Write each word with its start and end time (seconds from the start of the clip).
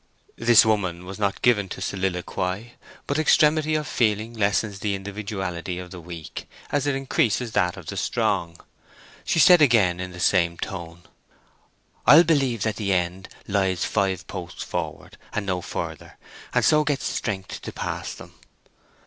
This 0.39 0.65
woman 0.65 1.05
was 1.05 1.19
not 1.19 1.43
given 1.43 1.69
to 1.69 1.79
soliloquy; 1.79 2.73
but 3.05 3.19
extremity 3.19 3.75
of 3.75 3.85
feeling 3.87 4.33
lessens 4.33 4.79
the 4.79 4.95
individuality 4.95 5.77
of 5.77 5.91
the 5.91 6.01
weak, 6.01 6.49
as 6.71 6.87
it 6.87 6.95
increases 6.95 7.51
that 7.51 7.77
of 7.77 7.85
the 7.85 7.95
strong. 7.97 8.57
She 9.23 9.37
said 9.37 9.61
again 9.61 9.99
in 9.99 10.09
the 10.09 10.19
same 10.19 10.57
tone, 10.57 11.03
"I'll 12.07 12.23
believe 12.23 12.63
that 12.63 12.77
the 12.77 12.91
end 12.91 13.29
lies 13.47 13.85
five 13.85 14.25
posts 14.25 14.63
forward, 14.63 15.19
and 15.33 15.45
no 15.45 15.61
further, 15.61 16.17
and 16.51 16.65
so 16.65 16.83
get 16.83 17.03
strength 17.03 17.61
to 17.61 17.71
pass 17.71 18.15
them." 18.15 18.33